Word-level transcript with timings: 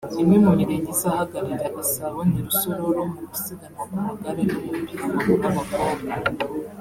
Imwe 0.21 0.35
mu 0.43 0.51
mirenge 0.57 0.89
izahagararira 0.95 1.75
Gasabo 1.77 2.19
ni 2.29 2.39
Rusororo 2.45 3.01
mu 3.11 3.19
gusiganwa 3.29 3.83
ku 3.87 3.95
magare 4.05 4.41
no 4.49 4.55
mu 4.63 4.69
mupira 4.73 5.01
w’amaguru 5.05 5.41
w’abakobwa 5.87 6.11